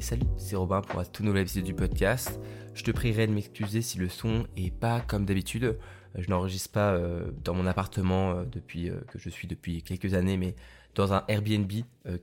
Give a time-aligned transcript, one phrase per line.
[0.00, 2.40] Salut, c'est Robin pour un tout nouvel épisode du podcast.
[2.74, 5.78] Je te prierai de m'excuser si le son est pas comme d'habitude.
[6.16, 10.14] Je n'enregistre pas euh, dans mon appartement euh, depuis euh, que je suis depuis quelques
[10.14, 10.54] années, mais
[10.94, 11.70] dans un Airbnb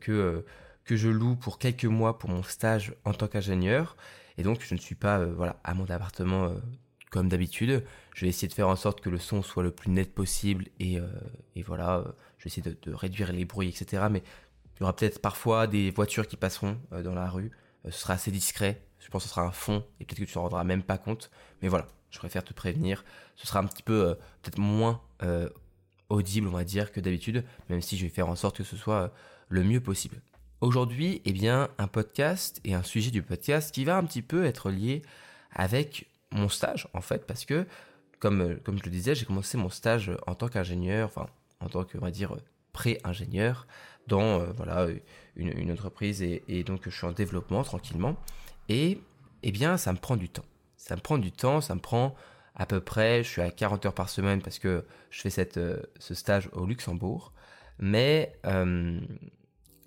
[0.01, 0.45] que
[0.83, 3.95] que je loue pour quelques mois pour mon stage en tant qu'ingénieur.
[4.37, 6.53] Et donc je ne suis pas voilà à mon appartement
[7.11, 7.83] comme d'habitude.
[8.13, 10.65] Je vais essayer de faire en sorte que le son soit le plus net possible
[10.79, 10.99] et,
[11.65, 12.03] voilà,
[12.37, 14.07] je vais essayer de, réduire les bruits, etc.
[14.11, 14.21] Mais
[14.75, 17.51] il y aura peut-être parfois des voitures qui passeront euh, dans la rue.
[17.85, 18.81] Euh, ce sera assez discret.
[18.99, 20.97] Je pense que ce sera un fond et peut-être que tu t'en rendras même pas
[20.97, 21.29] compte.
[21.61, 23.03] Mais voilà, je préfère te prévenir.
[23.35, 25.01] Ce sera un petit peu euh, peut-être moins
[26.09, 28.75] audible, on va dire, que d'habitude, même si je vais faire en sorte que ce
[28.75, 29.13] soit
[29.47, 30.21] le mieux possible.
[30.59, 34.45] Aujourd'hui, eh bien, un podcast et un sujet du podcast qui va un petit peu
[34.45, 35.01] être lié
[35.51, 37.65] avec mon stage, en fait, parce que,
[38.19, 41.27] comme, comme je le disais, j'ai commencé mon stage en tant qu'ingénieur, enfin,
[41.61, 42.35] en tant que, on va dire,
[42.73, 43.67] pré-ingénieur
[44.07, 44.87] dans euh, voilà
[45.35, 48.15] une, entreprise et, donc je suis en développement tranquillement.
[48.69, 48.99] Et
[49.43, 50.45] eh bien ça me prend du temps.
[50.77, 52.15] Ça me prend du temps ça me prend
[52.55, 55.57] à peu près je suis à 40 heures par semaine parce que je fais cette
[55.57, 57.33] euh, ce stage au Luxembourg.
[57.79, 58.99] Mais euh,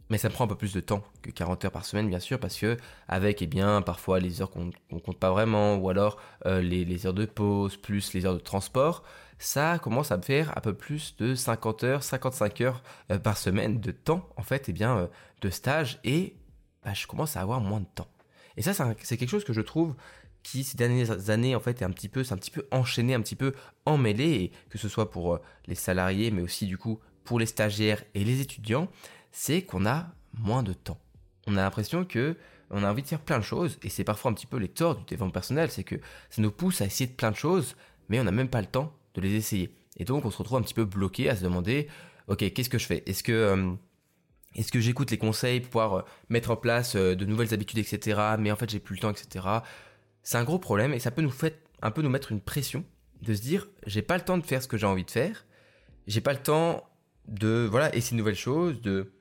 [0.09, 2.39] mais ça prend un peu plus de temps que 40 heures par semaine bien sûr
[2.39, 2.77] parce que
[3.09, 7.07] avec eh bien parfois les heures qu'on qu'on compte pas vraiment ou alors les, les
[7.07, 9.03] heures de pause plus les heures de transport
[9.39, 13.37] ça commence à me faire un peu plus de 50 heures, 55 heures euh, par
[13.37, 15.07] semaine de temps, en fait, eh bien, euh,
[15.43, 16.37] de stage, et
[16.85, 18.09] bah, je commence à avoir moins de temps.
[18.57, 19.95] Et ça, c'est quelque chose que je trouve
[20.43, 23.15] qui ces dernières années en fait est un petit peu c'est un petit peu enchaîné
[23.15, 23.53] un petit peu
[23.85, 27.47] emmêlé et que ce soit pour euh, les salariés mais aussi du coup pour les
[27.47, 28.89] stagiaires et les étudiants
[29.39, 30.99] c'est qu'on a moins de temps
[31.47, 32.37] on a l'impression que
[32.71, 34.69] on a envie de faire plein de choses et c'est parfois un petit peu les
[34.69, 35.97] torts du développement personnel c'est que
[36.31, 37.77] ça nous pousse à essayer de plein de choses
[38.09, 39.75] mais on n'a même pas le temps de les essayer.
[39.97, 41.89] Et donc on se retrouve un petit peu bloqué à se demander,
[42.29, 43.03] ok, qu'est-ce que je fais?
[43.07, 43.73] Est-ce que euh,
[44.55, 47.79] est-ce que j'écoute les conseils pour pouvoir euh, mettre en place euh, de nouvelles habitudes,
[47.79, 48.21] etc.
[48.39, 49.47] Mais en fait j'ai plus le temps, etc.
[50.23, 51.53] C'est un gros problème et ça peut nous faire
[51.83, 52.85] un peu nous mettre une pression
[53.23, 55.47] de se dire j'ai pas le temps de faire ce que j'ai envie de faire,
[56.07, 56.89] j'ai pas le temps
[57.29, 59.13] de voilà essayer de nouvelles choses, de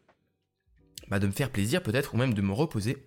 [1.10, 3.06] bah, de me faire plaisir peut-être ou même de me reposer.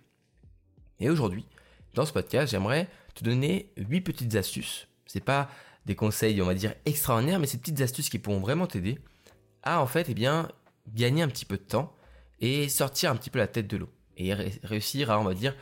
[0.99, 1.45] Et aujourd'hui,
[1.93, 4.87] dans ce podcast, j'aimerais te donner huit petites astuces.
[5.05, 5.49] C'est pas
[5.85, 8.99] des conseils, on va dire, extraordinaires, mais ces petites astuces qui pourront vraiment t'aider
[9.63, 10.49] à, en fait, eh bien,
[10.93, 11.95] gagner un petit peu de temps
[12.41, 13.89] et sortir un petit peu la tête de l'eau.
[14.17, 14.33] Et
[14.63, 15.55] réussir à, on va dire,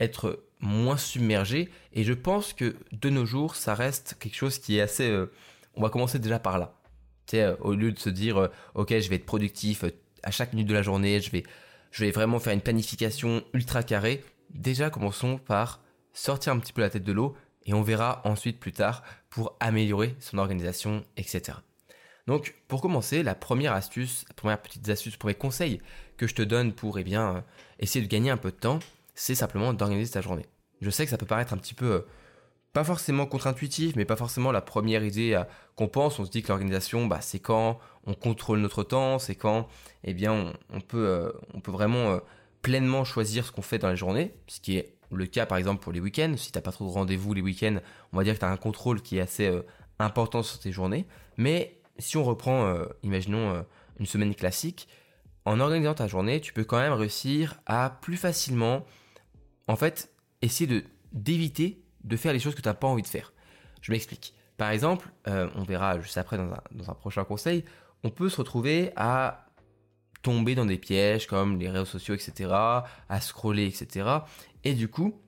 [0.00, 1.70] être moins submergé.
[1.92, 5.08] Et je pense que de nos jours, ça reste quelque chose qui est assez...
[5.08, 5.32] Euh,
[5.74, 6.74] on va commencer déjà par là.
[7.26, 9.84] Tu sais, euh, au lieu de se dire, euh, ok, je vais être productif
[10.22, 11.44] à chaque minute de la journée, je vais,
[11.90, 14.22] je vais vraiment faire une planification ultra carrée.
[14.50, 15.80] Déjà, commençons par
[16.12, 17.36] sortir un petit peu la tête de l'eau
[17.66, 21.58] et on verra ensuite plus tard pour améliorer son organisation, etc.
[22.26, 25.80] Donc pour commencer, la première astuce, la première petite astuce, premier conseil
[26.16, 27.40] que je te donne pour eh bien euh,
[27.78, 28.78] essayer de gagner un peu de temps,
[29.14, 30.46] c'est simplement d'organiser ta journée.
[30.80, 32.06] Je sais que ça peut paraître un petit peu euh,
[32.72, 35.44] pas forcément contre-intuitif, mais pas forcément la première idée euh,
[35.76, 36.18] qu'on pense.
[36.18, 39.68] On se dit que l'organisation, bah, c'est quand on contrôle notre temps, c'est quand,
[40.04, 42.20] eh bien, on, peut, on peut vraiment
[42.62, 45.82] pleinement choisir ce qu'on fait dans la journée, ce qui est le cas par exemple
[45.82, 46.34] pour les week-ends.
[46.36, 47.78] Si t'as pas trop de rendez-vous les week-ends,
[48.12, 49.62] on va dire que tu as un contrôle qui est assez euh,
[49.98, 51.06] important sur tes journées.
[51.36, 53.62] Mais si on reprend, euh, imaginons euh,
[53.98, 54.88] une semaine classique,
[55.44, 58.84] en organisant ta journée, tu peux quand même réussir à plus facilement,
[59.68, 63.32] en fait, essayer d'éviter de faire les choses que tu n'as pas envie de faire.
[63.82, 64.34] Je m'explique.
[64.56, 67.64] Par exemple, on verra juste après dans un, dans un prochain conseil,
[68.04, 69.46] on peut se retrouver à
[70.22, 74.08] tomber dans des pièges comme les réseaux sociaux, etc., à scroller, etc.
[74.64, 75.20] Et du coup,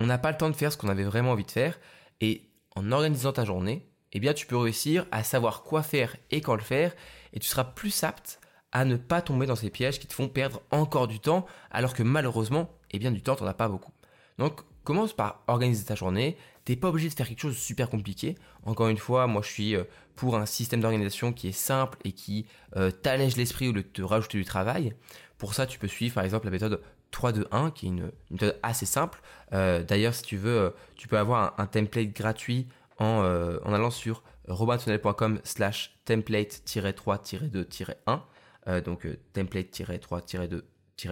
[0.00, 1.78] on n'a pas le temps de faire ce qu'on avait vraiment envie de faire.
[2.20, 6.40] Et en organisant ta journée, eh bien, tu peux réussir à savoir quoi faire et
[6.40, 6.94] quand le faire,
[7.32, 10.28] et tu seras plus apte à ne pas tomber dans ces pièges qui te font
[10.28, 13.92] perdre encore du temps, alors que malheureusement, eh bien, du temps, t'en as pas beaucoup.
[14.38, 16.38] Donc, commence par organiser ta journée.
[16.64, 18.36] T'es pas obligé de faire quelque chose de super compliqué.
[18.64, 19.84] Encore une fois, moi je suis euh,
[20.16, 23.88] pour un système d'organisation qui est simple et qui euh, t'allège l'esprit au lieu de
[23.88, 24.94] te rajouter du travail.
[25.36, 26.80] Pour ça, tu peux suivre par exemple la méthode
[27.12, 29.20] 3-2-1 qui est une, méthode assez simple.
[29.52, 33.20] Euh, d'ailleurs, si tu veux, tu peux avoir un, template gratuit en,
[33.66, 38.82] allant sur robinsonnel.com slash template-3-2-1.
[38.82, 40.62] donc template-3-2-1,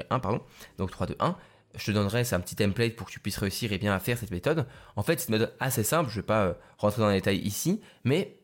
[0.08, 0.40] pardon.
[0.78, 1.34] Donc 3-2-1
[1.76, 3.98] je te donnerai c'est un petit template pour que tu puisses réussir et bien à
[4.00, 4.66] faire cette méthode.
[4.96, 7.38] En fait, c'est une méthode assez simple, je vais pas euh, rentrer dans les détails
[7.38, 8.38] ici, mais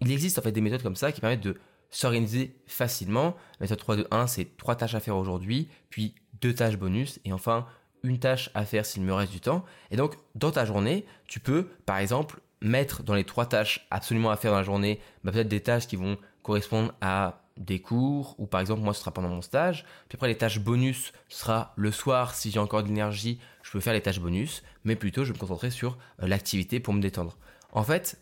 [0.00, 1.56] il existe en fait des méthodes comme ça qui permettent de
[1.90, 3.36] s'organiser facilement.
[3.60, 7.20] La méthode 3 2 1, c'est trois tâches à faire aujourd'hui, puis deux tâches bonus
[7.24, 7.66] et enfin
[8.02, 9.64] une tâche à faire s'il me reste du temps.
[9.90, 14.30] Et donc dans ta journée, tu peux par exemple mettre dans les trois tâches absolument
[14.30, 18.34] à faire dans la journée, bah, peut-être des tâches qui vont correspondre à des cours,
[18.38, 19.84] ou par exemple moi ce sera pendant mon stage.
[20.08, 23.70] Puis après les tâches bonus, ce sera le soir si j'ai encore de l'énergie, je
[23.70, 26.94] peux faire les tâches bonus, mais plutôt je vais me concentrer sur euh, l'activité pour
[26.94, 27.38] me détendre.
[27.72, 28.18] En fait,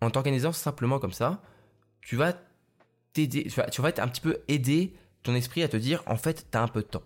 [0.00, 1.42] en t'organisant simplement comme ça,
[2.00, 2.34] tu vas
[3.12, 6.46] t'aider, tu vas, être un petit peu aider ton esprit à te dire en fait
[6.50, 7.02] tu as un peu de temps.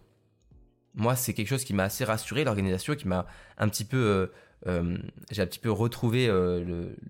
[0.94, 3.26] Moi c'est quelque chose qui m'a assez rassuré, l'organisation, qui m'a
[3.58, 3.96] un petit peu...
[3.96, 4.32] Euh,
[4.66, 4.96] euh,
[5.30, 6.28] j'ai un petit peu retrouvé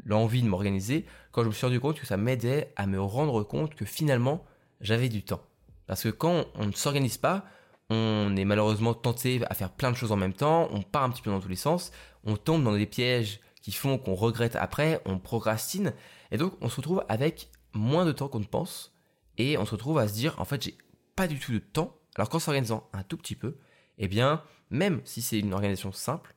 [0.04, 1.04] l'envie de m'organiser.
[1.32, 4.44] Quand je me suis rendu compte que ça m'aidait à me rendre compte que finalement
[4.80, 5.42] j'avais du temps.
[5.86, 7.44] Parce que quand on ne s'organise pas,
[7.90, 11.10] on est malheureusement tenté à faire plein de choses en même temps, on part un
[11.10, 11.92] petit peu dans tous les sens,
[12.24, 15.92] on tombe dans des pièges qui font qu'on regrette après, on procrastine,
[16.30, 18.94] et donc on se retrouve avec moins de temps qu'on ne pense,
[19.38, 20.78] et on se retrouve à se dire, en fait, j'ai
[21.16, 23.56] pas du tout de temps, alors qu'en s'organisant un tout petit peu,
[23.98, 26.34] eh bien, même si c'est une organisation simple,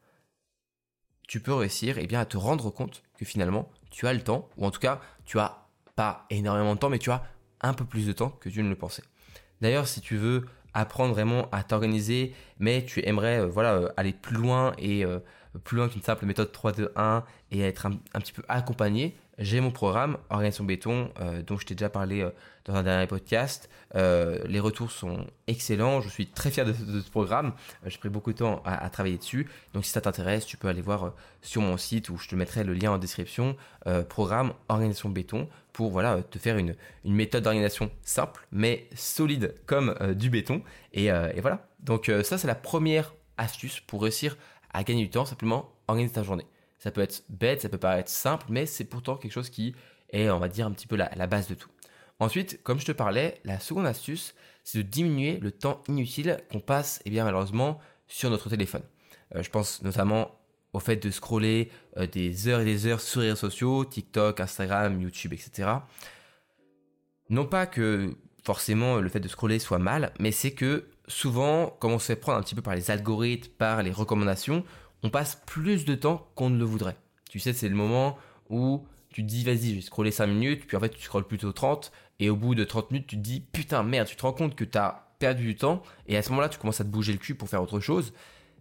[1.28, 4.50] tu peux réussir eh bien, à te rendre compte que finalement, tu as le temps,
[4.58, 7.24] ou en tout cas, tu as pas énormément de temps, mais tu as
[7.62, 9.04] un peu plus de temps que tu ne le pensais.
[9.62, 14.12] D'ailleurs, si tu veux apprendre vraiment à t'organiser, mais tu aimerais euh, voilà, euh, aller
[14.12, 15.20] plus loin et euh,
[15.64, 20.18] plus loin qu'une simple méthode 3-2-1 et être un, petit peu accompagné, j'ai mon programme
[20.30, 22.30] Organisation Béton euh, dont je t'ai déjà parlé euh,
[22.64, 23.70] dans un dernier podcast.
[23.96, 27.54] Euh, les retours sont excellents, je suis très fier de, ce programme.
[27.86, 29.48] j'ai pris beaucoup de temps à, travailler dessus.
[29.74, 32.64] Donc si ça t'intéresse, tu peux aller voir sur mon site où je te mettrai
[32.64, 33.56] le lien en description.
[34.10, 39.96] programme Organisation Béton pour voilà te faire une, une méthode d'organisation simple mais solide comme
[40.16, 40.62] du béton.
[40.94, 41.68] Et, et voilà.
[41.82, 44.38] Donc ça c'est la première astuce pour réussir
[44.84, 46.46] gagner du temps, simplement organiser ta journée.
[46.80, 49.76] Ça peut être bête, ça peut paraître simple, mais c'est pourtant quelque chose qui
[50.12, 51.70] est, on va dire, un petit peu la, base de tout.
[52.20, 56.60] Ensuite, comme je te parlais, la seconde astuce, c'est de diminuer le temps inutile qu'on
[56.60, 58.84] passe, et eh bien malheureusement, sur notre téléphone.
[59.36, 60.32] Euh, je pense notamment
[60.74, 64.40] au fait de scroller euh, des heures et des heures sur les réseaux sociaux, TikTok,
[64.40, 65.70] Instagram, YouTube, etc.
[67.30, 71.92] Non pas que forcément le fait de scroller soit mal, mais c'est que souvent, comme
[71.92, 74.64] on se fait prendre un petit peu par les algorithmes, par les recommandations,
[75.04, 76.98] on passe plus de temps qu'on ne le voudrait.
[77.30, 78.18] Tu sais, c'est le moment
[78.50, 81.28] où tu te dis, vas-y, je vais scroller 5 minutes, puis en fait, tu scrolles
[81.28, 84.22] plutôt 30, et au bout de 30 minutes, tu te dis, putain, merde, tu te
[84.22, 86.84] rends compte que tu as perdu du temps, et à ce moment-là, tu commences à
[86.84, 88.14] te bouger le cul pour faire autre chose,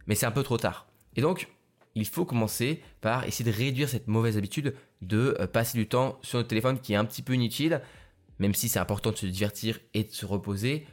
[0.07, 0.87] mais c'est un peu trop tard.
[1.17, 1.49] Et donc,
[1.95, 6.19] il faut commencer par essayer de réduire cette mauvaise habitude de euh, passer du temps
[6.23, 7.81] sur notre téléphone qui est un petit peu inutile,
[8.39, 10.87] même si c'est important de se divertir et de se reposer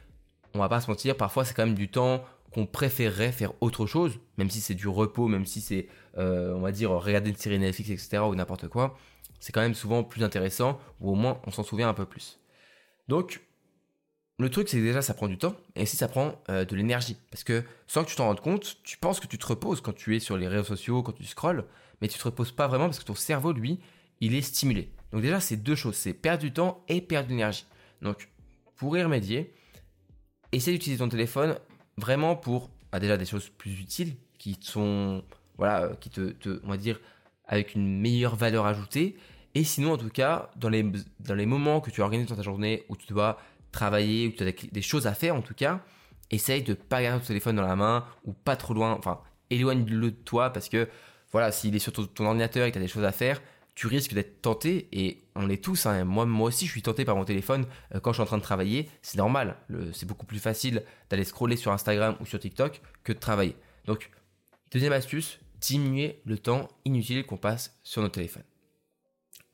[0.54, 3.86] on va pas se mentir, parfois c'est quand même du temps qu'on préférerait faire autre
[3.86, 5.88] chose, même si c'est du repos, même si c'est,
[6.18, 8.96] euh, on va dire, regarder une série Netflix, etc., ou n'importe quoi,
[9.40, 12.38] c'est quand même souvent plus intéressant, ou au moins on s'en souvient un peu plus.
[13.08, 13.40] Donc,
[14.38, 16.76] le truc, c'est que déjà, ça prend du temps, et aussi ça prend euh, de
[16.76, 17.16] l'énergie.
[17.30, 19.94] Parce que sans que tu t'en rendes compte, tu penses que tu te reposes quand
[19.94, 21.64] tu es sur les réseaux sociaux, quand tu scrolles,
[22.00, 23.80] mais tu te reposes pas vraiment parce que ton cerveau, lui,
[24.20, 24.90] il est stimulé.
[25.12, 27.66] Donc déjà, c'est deux choses, c'est perdre du temps et perdre de l'énergie.
[28.00, 28.28] Donc,
[28.76, 29.54] pour y remédier,
[30.52, 31.56] essaie d'utiliser ton téléphone
[31.96, 35.22] vraiment pour bah, déjà des choses plus utiles qui sont
[35.56, 36.34] voilà euh, qui te,
[36.64, 37.00] on va dire
[37.46, 39.16] avec une meilleure valeur ajoutée.
[39.54, 40.84] Et sinon en tout cas dans les
[41.20, 43.38] dans les moments que tu organises dans ta journée où tu dois
[43.70, 45.80] travailler où tu as des choses à faire en tout cas
[46.30, 48.92] essaye de pas garder ton téléphone dans la main ou pas trop loin.
[48.92, 49.20] Enfin
[49.50, 50.88] éloigne-le de toi parce que
[51.30, 53.40] voilà s'il est sur ton, ordinateur et que tu as des choses à faire
[53.82, 56.04] tu risques d'être tenté, et on l'est tous, hein.
[56.04, 58.38] moi, moi aussi je suis tenté par mon téléphone euh, quand je suis en train
[58.38, 59.56] de travailler, c'est normal,
[59.92, 63.56] c'est beaucoup plus facile d'aller scroller sur Instagram ou sur TikTok que de travailler.
[63.86, 64.12] Donc,
[64.70, 68.44] deuxième astuce, diminuer le temps inutile qu'on passe sur notre téléphone.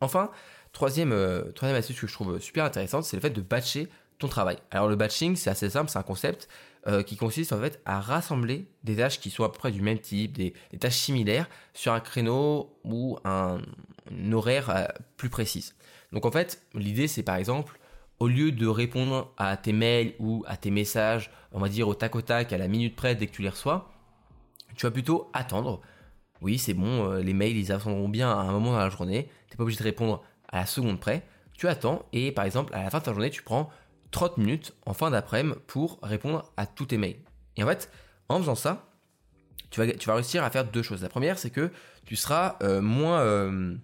[0.03, 0.31] Enfin,
[0.73, 4.29] troisième, euh, troisième astuce que je trouve super intéressante, c'est le fait de batcher ton
[4.29, 4.59] travail.
[4.71, 6.49] Alors le batching, c'est assez simple, c'est un concept
[6.87, 9.83] euh, qui consiste en fait à rassembler des tâches qui sont à peu près du
[9.83, 13.61] même type, des, tâches similaires, sur un créneau ou un,
[14.33, 14.85] horaire euh,
[15.17, 15.73] plus précis.
[16.13, 17.79] Donc en fait, l'idée c'est par exemple,
[18.19, 21.95] au lieu de répondre à tes mails ou à tes messages, on va dire au
[21.95, 23.93] tac au tac, à la minute près dès que tu les reçois,
[24.77, 25.81] tu vas plutôt attendre.
[26.41, 29.29] Oui, c'est bon, euh, les mails ils attendront bien à un moment dans la journée,
[29.49, 31.25] tu n'es pas obligé de répondre à la seconde près.
[31.53, 33.69] Tu attends et par exemple à la fin de ta journée, tu prends
[34.11, 37.21] 30 minutes en fin d'après-midi pour répondre à tous tes mails.
[37.57, 37.91] Et en fait,
[38.29, 38.89] en faisant ça,
[39.71, 41.03] tu vas, réussir à faire deux choses.
[41.03, 41.71] La première, c'est que
[42.07, 43.77] tu seras euh, moins, euh,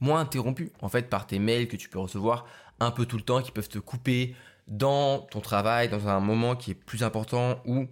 [0.00, 2.46] moins interrompu en fait par tes mails que tu peux recevoir
[2.80, 4.34] un peu tout le temps, qui peuvent te couper
[4.66, 7.86] dans ton travail, dans un moment qui est plus important où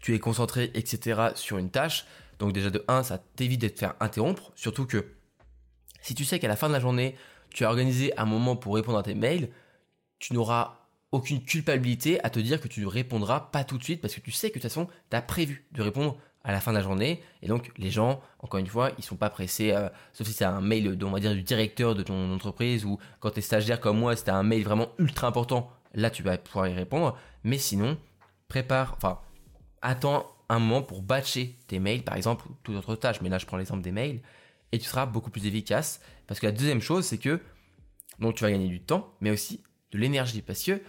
[0.00, 1.30] tu es concentré, etc.
[1.34, 2.06] sur une tâche.
[2.38, 4.52] Donc déjà de 1, ça t'évite de te faire interrompre.
[4.54, 5.12] Surtout que
[6.00, 7.16] si tu sais qu'à la fin de la journée,
[7.50, 9.50] tu as organisé un moment pour répondre à tes mails,
[10.20, 10.76] tu n'auras
[11.12, 14.20] aucune culpabilité à te dire que tu ne répondras pas tout de suite parce que
[14.20, 16.76] tu sais que de toute façon, tu as prévu de répondre à la fin de
[16.76, 17.22] la journée.
[17.42, 20.44] Et donc, les gens, encore une fois, ils sont pas pressés, euh, sauf si c'est
[20.44, 23.80] un mail, on va dire, du directeur de ton entreprise ou quand tu es stagiaire
[23.80, 27.16] comme moi, c'était un mail vraiment ultra important, là, tu vas pouvoir y répondre.
[27.44, 27.98] Mais sinon,
[28.48, 29.18] prépare, enfin,
[29.82, 33.20] attends un moment pour batcher tes mails, par exemple, ou toute autre tâche.
[33.20, 34.20] Mais là, je prends l'exemple des mails
[34.72, 36.00] et tu seras beaucoup plus efficace.
[36.26, 37.40] Parce que la deuxième chose, c'est que,
[38.18, 39.62] donc, tu vas gagner du temps, mais aussi
[39.92, 40.42] de l'énergie.
[40.42, 40.80] Parce que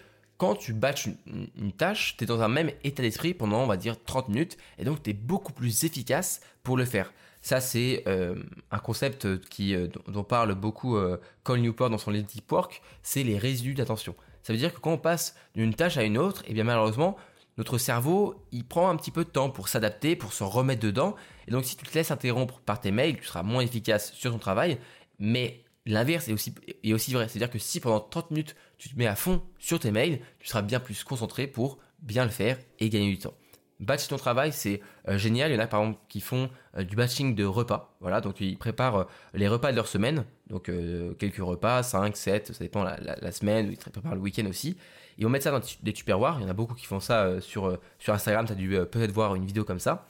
[0.42, 1.08] quand tu batches
[1.56, 4.58] une, tâche, tu es dans un même état d'esprit pendant, on va dire, 30 minutes,
[4.80, 7.14] et donc tu es beaucoup plus efficace pour le faire.
[7.44, 8.36] Ça, c'est euh,
[8.72, 12.82] un concept qui, euh, dont parle beaucoup euh, Cole Newport dans son livre Deep Work,
[13.04, 14.16] c'est les résidus d'attention.
[14.42, 16.64] Ça veut dire que quand on passe d'une tâche à une autre, et eh bien
[16.64, 17.18] malheureusement,
[17.60, 21.16] notre cerveau, il prend un petit peu de temps pour s'adapter, pour se remettre dedans.
[21.48, 24.32] Et donc, si tu te laisses interrompre par tes mails, tu seras moins efficace sur
[24.32, 24.80] ton travail.
[25.20, 26.54] Mais L'inverse est aussi,
[26.84, 27.28] est aussi vrai.
[27.28, 30.48] C'est-à-dire que si pendant 30 minutes, tu te mets à fond sur tes mails, tu
[30.48, 33.36] seras bien plus concentré pour bien le faire et gagner du temps.
[33.80, 35.52] Batch ton travail, c'est euh, génial.
[35.52, 37.96] Il y en a par exemple qui font euh, du batching de repas.
[38.00, 39.04] Voilà, donc ils préparent euh,
[39.36, 40.26] les repas de leur semaine.
[40.50, 40.72] Donc
[41.20, 43.68] quelques repas, 5, 7, ça dépend la, semaine.
[43.70, 44.76] Ils préparent le week-end aussi.
[45.20, 46.40] Ils vont mettre ça dans des tupperwares.
[46.40, 48.48] Il y en a beaucoup qui font ça sur, sur Instagram.
[48.48, 50.08] Tu as dû peut-être voir une vidéo comme ça.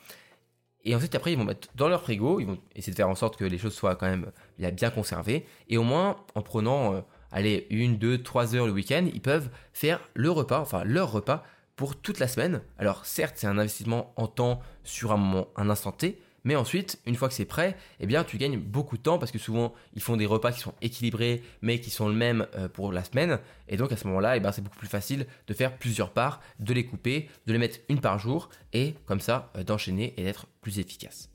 [0.84, 3.16] Et ensuite, après, ils vont mettre dans leur frigo, ils vont essayer de faire en
[3.16, 5.46] sorte que les choses soient quand même bien conservées.
[5.68, 10.00] Et au moins, en prenant, allez, une, deux, trois heures le week-end, ils peuvent faire
[10.14, 11.44] le repas, enfin leur repas
[11.76, 12.62] pour toute la semaine.
[12.78, 17.00] Alors certes, c'est un investissement en temps sur un moment, un instant T, mais ensuite,
[17.06, 19.74] une fois que c'est prêt, eh bien, tu gagnes beaucoup de temps parce que souvent,
[19.94, 23.04] ils font des repas qui sont équilibrés, mais qui sont le même euh, pour la
[23.04, 23.40] semaine.
[23.68, 26.42] Et donc, à ce moment-là, eh ben, c'est beaucoup plus facile de faire plusieurs parts,
[26.60, 30.24] de les couper, de les mettre une par jour, et comme ça, euh, d'enchaîner et
[30.24, 31.30] d'être plus efficace.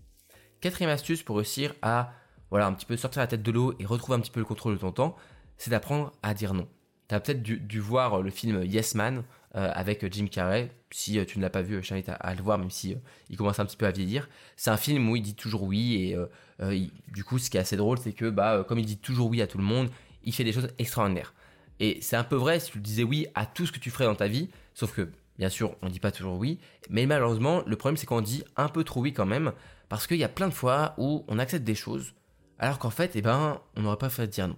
[0.60, 2.12] Quatrième astuce pour réussir à,
[2.50, 4.46] voilà, un petit peu sortir la tête de l'eau et retrouver un petit peu le
[4.46, 5.16] contrôle de ton temps,
[5.58, 6.68] c'est d'apprendre à dire non.
[7.08, 9.22] Tu as peut-être dû, voir le film Yes Man
[9.54, 10.70] euh, avec Jim Carrey.
[10.90, 12.98] Si euh, tu ne l'as pas vu, je t'invite à, le voir, même si euh,
[13.30, 14.28] il commence un petit peu à vieillir.
[14.56, 17.76] C'est un film où il dit toujours oui et du coup, ce qui est assez
[17.76, 19.88] drôle, c'est que bah, comme il dit toujours oui à tout le monde,
[20.24, 21.32] il fait des choses extraordinaires.
[21.78, 24.06] Et c'est un peu vrai si tu disais oui à tout ce que tu ferais
[24.06, 26.58] dans ta vie, sauf que bien sûr, on ne dit pas toujours oui,
[26.88, 29.52] mais malheureusement, le problème c'est qu'on dit un peu trop oui quand même,
[29.88, 32.14] parce qu'il y a plein de fois où on accepte des choses,
[32.58, 34.56] alors qu'en fait, eh ben, on n'aurait pas fait dire non.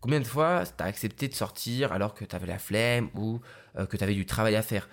[0.00, 3.40] Combien de fois t'as accepté de sortir alors que t'avais la flemme ou
[3.78, 4.88] euh, que t'avais du travail à faire?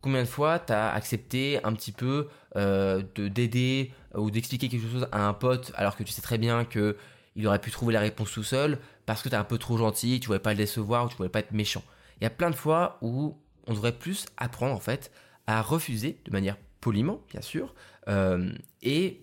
[0.00, 5.06] Combien de fois t'as accepté un petit peu euh, de d'aider ou d'expliquer quelque chose
[5.12, 6.96] à un pote alors que tu sais très bien que
[7.36, 10.18] il aurait pu trouver la réponse tout seul parce que t'es un peu trop gentil,
[10.20, 11.82] tu voulais pas le décevoir ou tu voulais pas être méchant?
[12.20, 15.12] Il y a plein de fois où on devrait plus apprendre en fait
[15.46, 17.74] à refuser de manière poliment bien sûr
[18.08, 18.52] euh,
[18.82, 19.20] et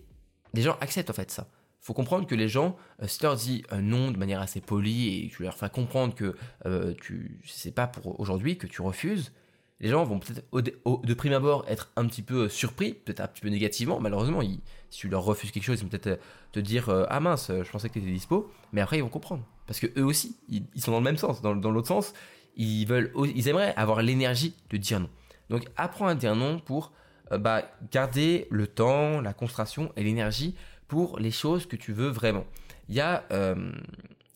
[0.54, 1.48] les gens acceptent en fait ça
[1.88, 4.60] faut comprendre que les gens, euh, si tu leur dis euh, non de manière assez
[4.60, 8.82] polie et tu leur fais comprendre que euh, tu c'est pas pour aujourd'hui que tu
[8.82, 9.32] refuses,
[9.80, 13.40] les gens vont peut-être de prime abord être un petit peu surpris, peut-être un petit
[13.40, 14.00] peu négativement.
[14.00, 16.20] Malheureusement, si tu leur refuses quelque chose, ils vont peut-être
[16.52, 19.44] te dire ah mince, je pensais que tu étais dispo, mais après ils vont comprendre
[19.66, 22.12] parce que eux aussi, ils, sont dans le même sens, dans, dans l'autre sens,
[22.56, 25.08] ils veulent, ils aimeraient avoir l'énergie de dire non.
[25.48, 26.92] Donc apprends à dire non pour
[27.30, 30.54] bah, garder le temps, la concentration et l'énergie
[30.88, 32.46] pour les choses que tu veux vraiment.
[32.88, 33.70] Il y a euh,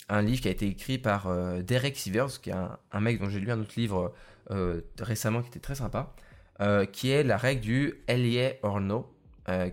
[0.09, 3.29] un livre qui a été écrit par euh, Derek Sivers, qui est un, mec dont
[3.29, 4.13] j'ai lu un autre livre
[4.51, 6.15] euh, récemment qui était très sympa,
[6.93, 9.13] qui est la règle du LA or no,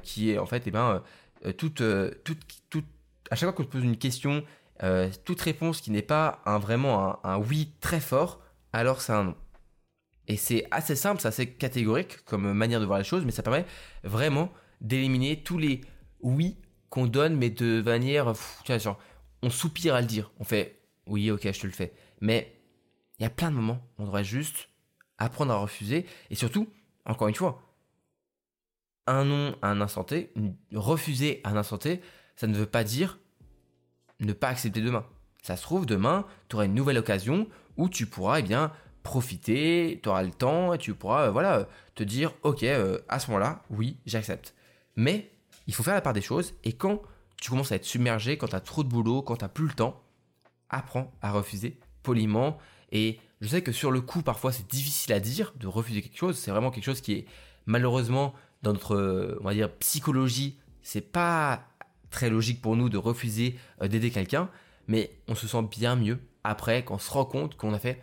[0.01, 1.03] qui est en fait, eh ben,
[1.55, 1.83] toute,
[2.23, 2.39] toute,
[2.71, 2.85] toute,
[3.29, 4.43] à chaque fois qu'on te pose une question,
[5.23, 8.41] toute réponse qui n'est pas un, vraiment un, un oui très fort,
[8.73, 9.35] alors c'est un non.
[10.27, 13.43] Et c'est assez simple, c'est assez catégorique comme manière de voir les choses, mais ça
[13.43, 13.65] permet
[14.03, 15.81] vraiment d'éliminer tous les
[16.21, 16.57] oui
[16.89, 18.99] qu'on donne, mais de manière, tu vois, genre,
[19.41, 20.31] on soupire à le dire.
[20.39, 21.93] On fait, oui, ok, je te le fais.
[22.21, 22.59] Mais
[23.19, 24.69] il y a plein de moments on devrait juste
[25.17, 26.05] apprendre à refuser.
[26.29, 26.67] Et surtout,
[27.05, 27.61] encore une fois,
[29.07, 30.31] un non à un instant T,
[30.73, 32.01] refuser à un instant T,
[32.35, 33.19] ça ne veut pas dire
[34.19, 35.05] ne pas accepter demain.
[35.41, 38.71] Ça se trouve, demain, tu auras une nouvelle occasion où tu pourras, eh bien,
[39.03, 43.19] profiter, tu auras le temps et tu pourras, euh, voilà, te dire, ok, euh, à
[43.19, 44.53] ce moment-là, oui, j'accepte.
[44.95, 45.31] Mais
[45.69, 47.03] il faut faire la part des choses et quand
[47.39, 49.67] tu commences à être submergé, quand tu as trop de boulot, quand tu n'as plus
[49.67, 50.01] le temps,
[50.67, 52.57] apprends à refuser poliment.
[52.91, 56.17] Et je sais que sur le coup, parfois, c'est difficile à dire de refuser quelque
[56.17, 56.39] chose.
[56.39, 57.25] C'est vraiment quelque chose qui est
[57.67, 58.33] malheureusement
[58.63, 61.67] dans notre, on va dire, psychologie, c'est pas
[62.09, 64.49] très logique pour nous de refuser euh, d'aider quelqu'un,
[64.87, 68.01] mais on se sent bien mieux après qu'on se rend compte qu'on a fait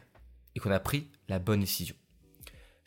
[0.54, 1.96] et qu'on a pris la bonne décision.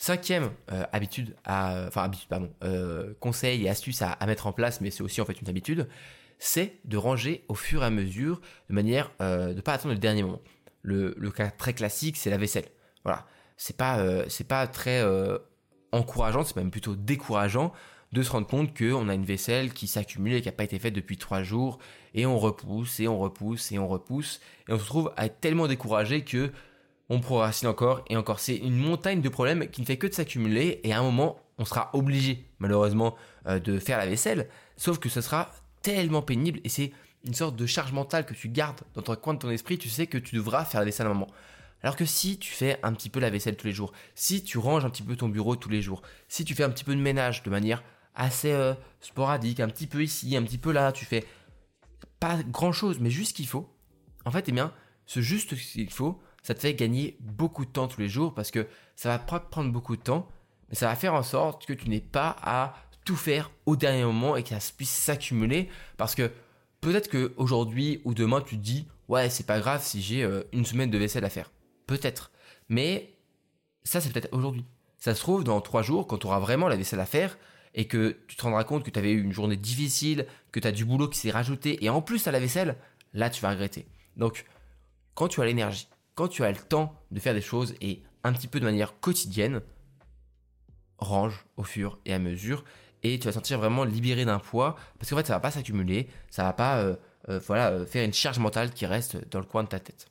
[0.01, 4.79] Cinquième euh, habitude, à, enfin habitude, pardon, euh, conseil et astuce à, mettre en place,
[4.79, 5.89] mais c'est aussi en fait une habitude,
[6.37, 8.39] c'est de ranger au fur et à mesure,
[8.69, 10.39] de manière euh, de ne pas attendre le dernier moment.
[10.83, 12.63] Le, cas très classique, c'est la vaisselle.
[13.03, 13.27] Voilà,
[13.57, 15.03] c'est pas, c'est pas très
[15.91, 17.73] encourageant, c'est même plutôt décourageant
[18.13, 20.79] de se rendre compte qu'on a une vaisselle qui s'accumule et qui n'a pas été
[20.79, 21.77] faite depuis trois jours,
[22.13, 24.39] et on repousse, et on repousse, et on repousse,
[24.69, 26.53] et on se trouve à être tellement découragé que
[27.09, 28.39] on procrastine encore et encore.
[28.39, 31.39] C'est une montagne de problèmes qui ne fait que de s'accumuler, et à un moment,
[31.57, 33.15] on sera obligé, malheureusement,
[33.47, 34.47] euh, de faire la vaisselle,
[34.77, 35.51] sauf que ce sera
[35.81, 36.91] tellement pénible, et c'est
[37.25, 39.89] une sorte de charge mentale que tu gardes dans ton coin de ton esprit, tu
[39.89, 41.27] sais que tu devras faire la vaisselle à un moment.
[41.81, 44.57] Alors que si tu fais un petit peu la vaisselle tous les jours, si tu
[44.57, 46.93] ranges un petit peu ton bureau tous les jours, si tu fais un petit peu
[46.93, 47.83] de ménage de manière
[48.15, 51.25] assez euh, sporadique, un petit peu ici, un petit peu là, tu fais
[52.19, 53.73] pas grand chose, mais juste ce qu'il faut.
[54.25, 54.73] En fait, eh bien,
[55.05, 58.33] ce juste ce qu'il faut, ça te fait gagner beaucoup de temps tous les jours
[58.33, 58.65] parce que
[58.95, 60.27] ça va prendre beaucoup de temps,
[60.67, 62.73] mais ça va faire en sorte que tu n'aies pas à
[63.05, 65.69] tout faire au dernier moment et que ça puisse s'accumuler.
[65.95, 66.31] Parce que
[66.81, 70.41] peut-être que aujourd'hui ou demain tu te dis ouais c'est pas grave si j'ai euh,
[70.51, 71.51] une semaine de vaisselle à faire
[71.85, 72.31] peut-être.
[72.67, 73.13] Mais
[73.83, 74.65] ça c'est peut-être aujourd'hui.
[74.97, 77.37] Ça se trouve dans trois jours quand tu auras vraiment la vaisselle à faire
[77.75, 80.67] et que tu te rendras compte que tu avais eu une journée difficile que tu
[80.67, 82.75] as du boulot qui s'est rajouté et en plus à la vaisselle
[83.13, 83.85] là tu vas regretter.
[84.17, 84.45] Donc
[85.13, 85.87] quand tu as l'énergie
[86.19, 88.99] quand tu as le temps de faire des choses et un petit peu de manière
[88.99, 89.61] quotidienne
[90.97, 92.65] range au fur et à mesure
[93.03, 95.51] et tu vas te sentir vraiment libéré d'un poids parce qu'en fait ça va pas
[95.51, 96.97] s'accumuler, ça va pas euh,
[97.29, 100.07] euh, voilà, euh, faire une charge mentale qui reste dans le coin de ta tête.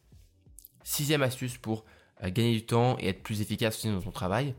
[0.83, 1.85] Sixième astuce pour
[2.23, 4.55] gagner du temps et être plus efficace dans ton travail,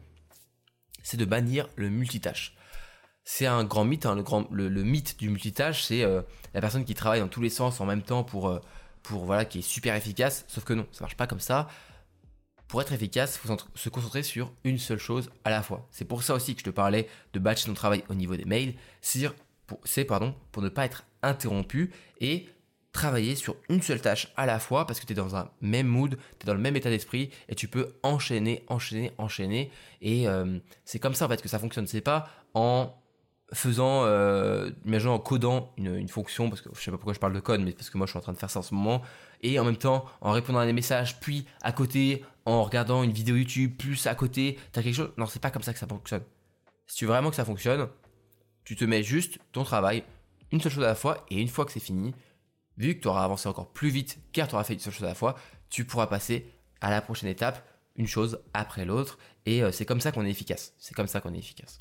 [1.01, 2.55] c'est de bannir le multitâche.
[3.23, 6.93] C'est un grand mythe, hein, le, grand, le, mythe du multitâche, c'est la personne qui
[6.93, 8.61] travaille dans tous les sens en même temps pour,
[9.03, 11.67] pour voilà, qui est super efficace, sauf que non, ça marche pas comme ça
[12.69, 15.87] pour être efficace, faut se concentrer sur une seule chose à la fois.
[15.89, 18.45] C'est pour ça aussi que je te parlais de batcher ton travail au niveau des
[18.45, 18.75] mails.
[19.01, 19.27] C'est
[19.65, 21.91] pour, pardon, pour ne pas être interrompu
[22.21, 22.47] et
[22.91, 25.87] travailler sur une seule tâche à la fois parce que tu es dans un même
[25.87, 29.71] mood, tu es dans le même état d'esprit et tu peux enchaîner, enchaîner, enchaîner.
[30.01, 31.87] Et euh, c'est comme ça en fait que ça fonctionne.
[31.87, 32.93] C'est pas en
[33.53, 37.33] faisant, euh, imaginons en codant une, fonction, parce que je sais pas pourquoi je parle
[37.33, 38.73] de code, mais parce que moi je suis en train de faire ça en ce
[38.73, 39.01] moment,
[39.41, 43.11] et en même temps en répondant à des messages, puis à côté en regardant une
[43.11, 45.11] vidéo YouTube, plus à côté, t'as quelque chose.
[45.17, 46.23] Non, c'est pas comme ça que ça fonctionne.
[46.87, 47.87] Si tu veux vraiment que ça fonctionne,
[48.63, 50.03] tu te mets juste ton travail,
[50.51, 52.13] une seule chose à la fois, et une fois que c'est fini,
[52.77, 55.03] vu que tu auras avancé encore plus vite car tu auras fait une seule chose
[55.03, 55.35] à la fois,
[55.69, 60.01] tu pourras passer à la prochaine étape, une chose après l'autre, et euh, c'est comme
[60.01, 60.73] ça qu'on est efficace.
[60.77, 61.79] C'est comme ça qu'on est efficace.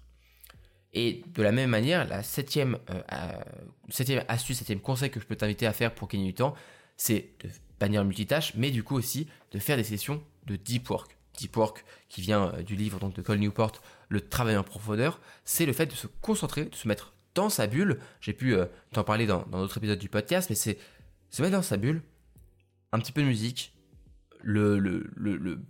[0.95, 3.43] Et de la même manière, la septième, euh, euh,
[3.91, 6.55] septième astuce, septième conseil que je peux t'inviter à faire pour gagner du temps,
[6.97, 10.89] c'est de bannir le multitâche, mais du coup aussi de faire des sessions de deep
[10.89, 11.17] work.
[11.39, 13.73] Deep work qui vient euh, du livre donc, de Cole Newport,
[14.09, 17.67] Le travail en profondeur, c'est le fait de se concentrer, de se mettre dans sa
[17.67, 18.01] bulle.
[18.21, 18.57] J'ai pu
[18.93, 20.79] t'en parler dans, d'autres épisodes du podcast, mais c'est
[21.31, 22.03] se mettre dans sa bulle,
[22.93, 23.75] un petit peu de musique,
[24.41, 25.61] le, le, le,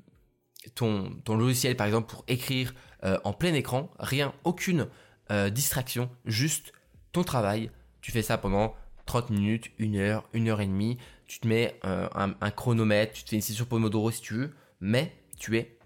[0.77, 4.87] ton, ton logiciel par exemple pour écrire en plein écran, rien, aucune
[5.31, 6.73] euh, distraction, juste
[7.13, 7.71] ton travail.
[8.01, 10.97] Tu fais ça pendant 30 minutes, 1 heure, 1 heure et demie.
[11.27, 14.55] Tu te mets euh, un, chronomètre, tu te fais une session Pomodoro si tu veux,
[14.81, 15.77] mais tu es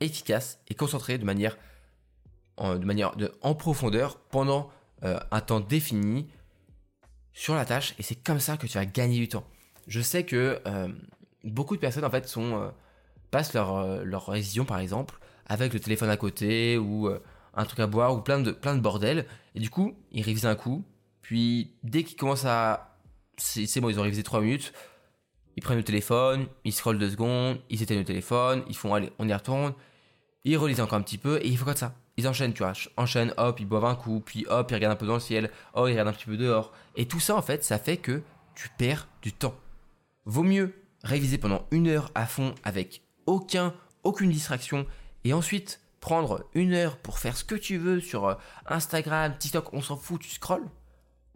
[0.00, 1.58] efficace et concentré de manière
[2.56, 4.70] en, de manière en profondeur pendant
[5.04, 6.26] euh, un temps défini
[7.34, 9.44] sur la tâche et c'est comme ça que tu vas gagner du temps.
[9.86, 10.60] Je sais que
[11.44, 12.72] beaucoup de personnes en fait sont
[13.30, 17.10] passent leur leur révision par exemple avec le téléphone à côté ou
[17.54, 19.26] un truc à boire ou plein de, plein de bordel.
[19.54, 20.84] Et du coup, ils révisent un coup.
[21.20, 22.98] Puis dès qu'ils commencent à...
[23.36, 24.72] C'est bon, ils ont révisé 3 minutes.
[25.56, 29.12] Ils prennent le téléphone, ils scrollent 2 secondes, ils éteignent le téléphone, ils font allez,
[29.18, 29.74] on y retourne.
[30.44, 31.94] Ils relisent encore un petit peu et il faut comme ça.
[32.16, 32.72] Ils enchaînent, tu vois.
[32.96, 35.50] Enchaînent, hop, ils boivent un coup, puis hop, ils regardent un peu dans le ciel,
[35.74, 36.72] oh, ils regardent un petit peu dehors.
[36.96, 38.22] Et tout ça, en fait, ça fait que
[38.54, 39.54] tu perds du temps.
[40.24, 44.86] Vaut mieux réviser pendant une heure à fond avec aucun, aucune distraction
[45.24, 48.34] et ensuite prendre une heure pour faire ce que tu veux sur euh,
[48.66, 50.68] Instagram, TikTok, on s'en fout, tu scrolls,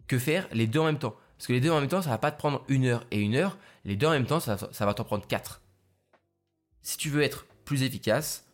[0.07, 1.15] que faire les deux en même temps?
[1.37, 3.21] Parce que les deux en même temps, ça va pas te prendre une heure et
[3.21, 5.61] une heure, les deux en même temps, ça, va t'en prendre quatre.
[6.81, 8.45] Si tu veux être plus efficace,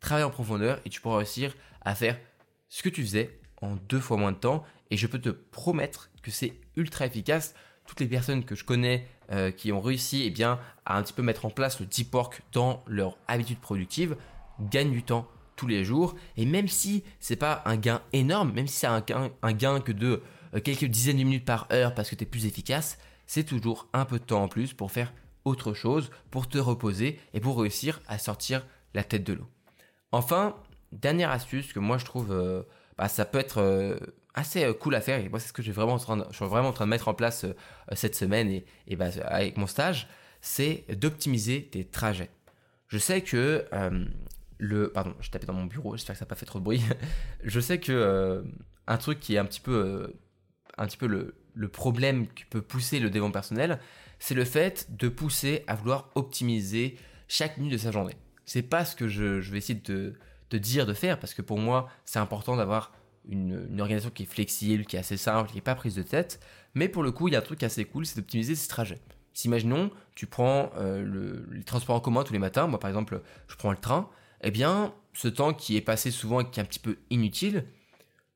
[0.00, 2.18] travaille en profondeur et tu pourras réussir à faire
[2.68, 4.64] ce que tu faisais en deux fois moins de temps.
[4.90, 7.54] Et je peux te promettre que c'est ultra efficace.
[7.86, 11.14] Toutes les personnes que je connais euh, qui ont réussi eh bien, à un petit
[11.14, 14.16] peu mettre en place le deep work dans leur habitude productive
[14.60, 15.26] gagnent du temps
[15.58, 16.14] tous les jours.
[16.38, 19.80] Et même si c'est pas un gain énorme, même si c'est un gain, un gain
[19.80, 20.22] que de
[20.54, 23.88] euh, quelques dizaines de minutes par heure parce que tu es plus efficace, c'est toujours
[23.92, 25.12] un peu de temps en plus pour faire
[25.44, 29.46] autre chose, pour te reposer et pour réussir à sortir la tête de l'eau.
[30.12, 30.56] Enfin,
[30.92, 32.62] dernière astuce que moi je trouve, euh,
[32.96, 33.98] bah, ça peut être euh,
[34.34, 36.90] assez cool à faire et moi c'est ce que je suis vraiment en train de
[36.90, 37.44] mettre en place
[37.92, 40.08] cette semaine et, et bah, avec mon stage,
[40.40, 42.30] c'est d'optimiser tes trajets.
[42.86, 43.66] Je sais que
[44.58, 46.64] le, pardon, je tapais dans mon bureau, j'espère que ça n'a pas fait trop de
[46.64, 46.82] bruit.
[47.44, 48.44] je sais que
[48.86, 50.14] un truc qui est un petit peu,
[50.76, 53.80] un petit peu le, le problème qui peut pousser le développement personnel,
[54.18, 58.16] c'est le fait de pousser à vouloir optimiser chaque minute de sa journée.
[58.46, 60.14] C'est pas ce que je, vais essayer de,
[60.52, 62.92] dire, de faire, parce que pour moi, c'est important d'avoir
[63.28, 66.40] une, organisation qui est flexible, qui est assez simple, qui n'est pas prise de tête.
[66.74, 69.00] Mais pour le coup, il y a un truc assez cool, c'est d'optimiser ses trajets.
[69.34, 72.88] Si imaginons, tu prends euh, le, les transports en commun tous les matins, moi par
[72.88, 74.08] exemple, je prends le train,
[74.42, 77.64] eh bien, ce temps qui est passé souvent et qui est un petit peu inutile,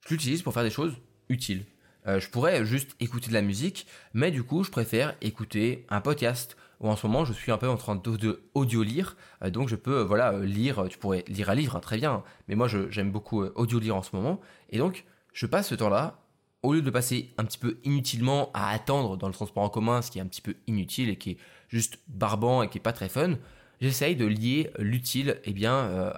[0.06, 0.96] je l'utilise pour faire des choses
[1.28, 1.64] utiles.
[2.06, 6.00] Euh, je pourrais juste écouter de la musique, mais du coup, je préfère écouter un
[6.00, 6.56] podcast.
[6.80, 9.68] Ou en ce moment, je suis un peu en train de, audio lire, euh, donc
[9.68, 10.86] je peux voilà lire.
[10.90, 12.24] Tu pourrais lire un livre, hein, très bien.
[12.48, 15.76] Mais moi, j'aime beaucoup euh, audio lire en ce moment, et donc je passe ce
[15.76, 16.18] temps-là
[16.62, 20.00] au lieu de passer un petit peu inutilement à attendre dans le transport en commun,
[20.00, 21.36] ce qui est un petit peu inutile et qui est
[21.68, 23.34] juste barbant et qui est pas très fun.
[23.82, 26.14] J'essaye de lier l'utile, eh bien,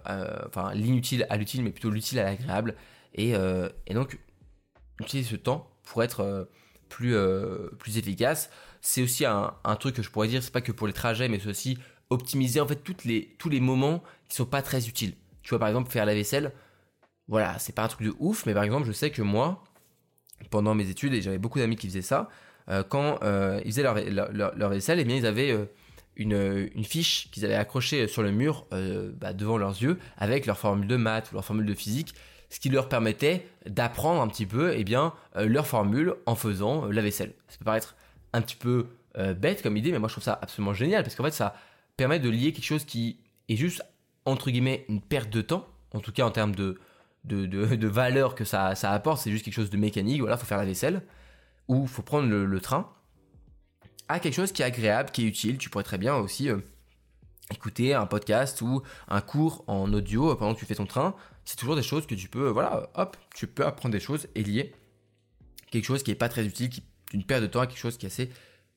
[0.46, 2.76] enfin l'inutile à l'utile, mais plutôt l'utile à l'agréable.
[3.14, 4.18] Et, et donc,
[5.00, 6.44] utiliser ce temps pour être euh,
[6.88, 8.50] plus, euh, plus efficace.
[8.80, 11.38] C'est aussi un, truc que je pourrais dire, c'est pas que pour les trajets, mais
[11.38, 11.78] c'est aussi
[12.10, 15.14] optimiser en fait toutes les, tous les moments qui sont pas très utiles.
[15.42, 16.52] Tu vois, par exemple, faire la vaisselle,
[17.26, 19.64] voilà, c'est pas un truc de ouf, mais par exemple, je sais que moi,
[20.50, 22.28] pendant mes études, et j'avais beaucoup d'amis qui faisaient ça,
[22.68, 23.18] euh, quand
[23.64, 23.96] ils faisaient leur,
[24.32, 25.66] leur, vaisselle, et eh bien, ils avaient
[26.16, 30.86] une, fiche qu'ils avaient accrochée sur le mur bah, devant leurs yeux avec leur formule
[30.86, 32.14] de maths ou leur formule de physique
[32.54, 36.86] ce qui leur permettait d'apprendre un petit peu eh bien, euh, leur formule en faisant
[36.86, 37.32] euh, la vaisselle.
[37.48, 37.96] Ça peut paraître
[38.32, 38.86] un petit peu
[39.18, 41.56] euh, bête comme idée, mais moi je trouve ça absolument génial parce qu'en fait ça
[41.96, 43.82] permet de lier quelque chose qui est juste
[44.24, 46.78] entre guillemets une perte de temps, en tout cas en termes de,
[47.24, 50.58] de, valeur que ça, ça apporte, c'est juste quelque chose de mécanique, voilà, faut faire
[50.58, 51.02] la vaisselle,
[51.66, 52.88] ou faut prendre le, train,
[54.08, 55.58] à quelque chose qui est agréable, qui est utile.
[55.58, 56.48] Tu pourrais très bien aussi
[57.50, 61.14] écouter un podcast ou un cours en audio pendant que tu fais ton train,
[61.44, 64.42] c'est toujours des choses que tu peux, voilà, hop, tu peux apprendre des choses et
[64.42, 64.74] lier
[65.70, 67.96] quelque chose qui n'est pas très utile, qui une perte de temps à quelque chose
[67.96, 68.30] qui est assez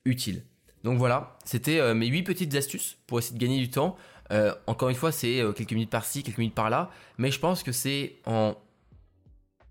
[0.04, 0.44] utile.
[0.84, 3.96] Donc voilà, c'était euh, mes 8 petites astuces pour essayer de gagner du temps.
[4.30, 7.62] Euh, encore une fois, c'est euh, quelques minutes par-ci, quelques minutes par-là, mais je pense
[7.62, 8.54] que c'est en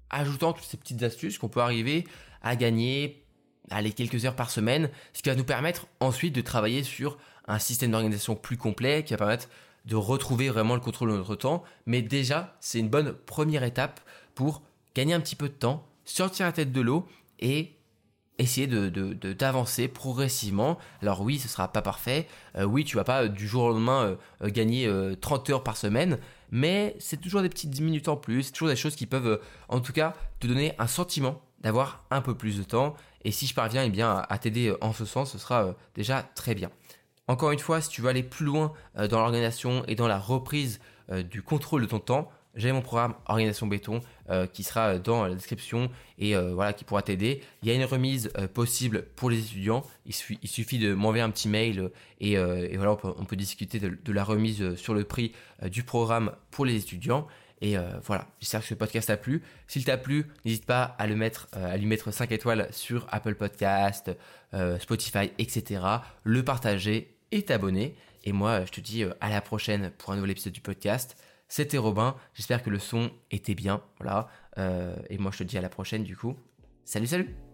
[0.10, 2.06] ajoutant toutes ces petites astuces qu'on peut arriver
[2.42, 3.26] à gagner
[3.72, 7.60] allez, quelques heures par semaine, ce qui va nous permettre ensuite de travailler sur un
[7.60, 9.50] système d'organisation plus complet qui va permettre
[9.86, 11.64] de retrouver vraiment le contrôle de notre temps.
[11.86, 14.02] Mais déjà, c'est une bonne première étape
[14.36, 14.62] pour
[14.96, 17.08] gagner un petit peu de temps, sortir la tête de l'eau
[17.40, 17.78] et
[18.40, 18.90] essayer de,
[19.34, 20.78] d'avancer progressivement.
[21.02, 22.28] Alors oui, ce sera pas parfait.
[22.56, 25.78] Euh, oui, tu vas pas euh, du jour au lendemain euh, gagner 30 heures par
[25.78, 26.20] semaine,
[26.52, 29.80] mais c'est toujours des petites minutes en plus, c'est toujours des choses qui peuvent en
[29.80, 32.96] tout cas te donner un sentiment d'avoir un peu plus de temps.
[33.28, 36.56] Et si je parviens eh bien, à t'aider en ce sens, ce sera déjà très
[36.56, 36.72] bien.
[37.28, 40.18] Encore une fois, si tu veux aller plus loin euh, dans l'organisation et dans la
[40.18, 40.80] reprise
[41.12, 45.28] euh, du contrôle de ton temps, j'ai mon programme Organisation Béton euh, qui sera dans
[45.28, 47.42] la description et voilà qui pourra t'aider.
[47.62, 49.84] Il y a une remise possible pour les étudiants.
[50.06, 52.36] Il, suffit, de m'envoyer un petit mail et,
[52.78, 55.34] voilà on peut, discuter de, la remise sur le prix
[55.70, 57.28] du programme pour les étudiants.
[57.62, 59.42] Et voilà, j'espère que ce podcast t'a plu.
[59.68, 63.34] S'il t'a plu, n'hésite pas à le mettre, à lui mettre 5 étoiles sur Apple
[63.34, 64.12] Podcast,
[64.80, 65.82] Spotify, etc.
[66.24, 67.96] Le partager et t'abonner.
[68.24, 71.16] Et moi, je te dis euh, à la prochaine pour un nouvel épisode du podcast.
[71.48, 72.16] C'était Robin.
[72.34, 73.82] J'espère que le son était bien.
[74.00, 74.28] Voilà.
[74.58, 76.36] Euh, et moi, je te dis à la prochaine du coup.
[76.84, 77.47] Salut, salut